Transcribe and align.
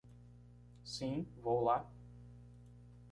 Sim, 0.83 1.27
vou 1.43 1.63
lá. 1.63 1.87